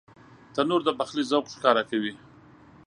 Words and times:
تنور 0.53 0.81
د 0.85 0.89
پخلي 0.99 1.23
ذوق 1.31 1.45
ښکاره 1.55 1.83
کوي 1.89 2.13